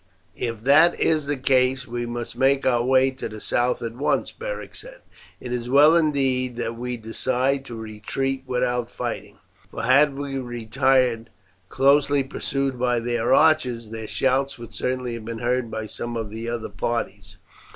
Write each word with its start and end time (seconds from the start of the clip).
"If 0.39 0.63
that 0.63 0.99
is 0.99 1.27
the 1.27 1.37
case 1.37 1.85
we 1.87 2.07
must 2.07 2.35
make 2.35 2.65
our 2.65 2.83
way 2.83 3.11
to 3.11 3.29
the 3.29 3.39
south 3.39 3.83
at 3.83 3.93
once," 3.93 4.31
Beric 4.31 4.73
said. 4.73 5.01
"It 5.39 5.53
is 5.53 5.69
well 5.69 5.95
indeed 5.95 6.55
that 6.55 6.75
we 6.75 6.97
decided 6.97 7.65
to 7.65 7.75
retreat 7.75 8.43
without 8.47 8.89
fighting, 8.89 9.37
for 9.69 9.83
had 9.83 10.15
we 10.17 10.39
retired, 10.39 11.29
closely 11.69 12.23
pursued 12.23 12.79
by 12.79 12.99
their 12.99 13.31
archers, 13.35 13.91
their 13.91 14.07
shouts 14.07 14.57
would 14.57 14.73
certainly 14.73 15.13
have 15.13 15.25
been 15.25 15.37
heard 15.37 15.69
by 15.69 15.85
some 15.85 16.17
of 16.17 16.31
the 16.31 16.49
other 16.49 16.69
parties. 16.69 17.37